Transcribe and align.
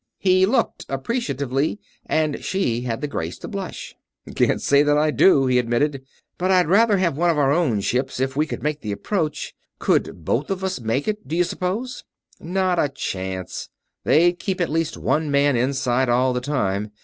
He 0.17 0.47
looked, 0.47 0.83
appreciatively, 0.89 1.79
and 2.07 2.43
she 2.43 2.81
had 2.81 3.01
the 3.01 3.07
grace 3.07 3.37
to 3.37 3.47
blush. 3.47 3.93
"Can't 4.33 4.59
say 4.59 4.81
that 4.81 4.97
I 4.97 5.11
do," 5.11 5.45
he 5.45 5.59
admitted. 5.59 6.03
"But 6.39 6.49
I'd 6.49 6.65
rather 6.65 6.97
have 6.97 7.15
one 7.15 7.29
of 7.29 7.37
our 7.37 7.51
own 7.51 7.81
ships, 7.81 8.19
if 8.19 8.35
we 8.35 8.47
could 8.47 8.63
make 8.63 8.81
the 8.81 8.91
approach. 8.91 9.53
Could 9.77 10.25
both 10.25 10.49
of 10.49 10.63
us 10.63 10.79
make 10.81 11.07
it, 11.07 11.27
do 11.27 11.35
you 11.35 11.43
suppose?" 11.43 12.03
"Not 12.39 12.79
a 12.79 12.89
chance. 12.89 13.69
They'd 14.03 14.39
keep 14.39 14.59
at 14.59 14.71
least 14.71 14.97
one 14.97 15.29
man 15.29 15.55
inside 15.55 16.09
all 16.09 16.33
the 16.33 16.41
time. 16.41 16.89